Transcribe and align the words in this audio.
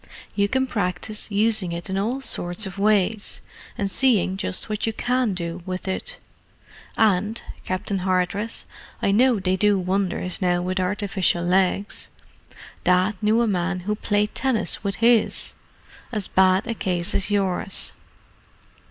You 0.33 0.49
can 0.49 0.65
practise 0.65 1.29
using 1.29 1.71
it 1.73 1.87
in 1.87 1.95
all 1.95 2.21
sorts 2.21 2.65
of 2.65 2.79
ways, 2.79 3.39
and 3.77 3.91
seeing 3.91 4.35
just 4.35 4.67
what 4.67 4.87
you 4.87 4.93
can 4.93 5.35
do 5.35 5.61
with 5.63 5.87
it. 5.87 6.17
And, 6.97 7.39
Captain 7.65 7.99
Hardress, 7.99 8.65
I 8.99 9.11
know 9.11 9.39
they 9.39 9.55
do 9.55 9.77
wonders 9.77 10.41
now 10.41 10.63
with 10.63 10.79
artificial 10.79 11.43
legs: 11.43 12.09
Dad 12.83 13.15
knew 13.21 13.41
of 13.41 13.43
a 13.43 13.47
man 13.51 13.81
who 13.81 13.93
played 13.93 14.33
tennis 14.33 14.83
with 14.83 14.95
his—as 14.95 15.53
bad 16.29 16.65
a 16.65 16.73
case 16.73 17.13
as 17.13 17.29
yours." 17.29 17.93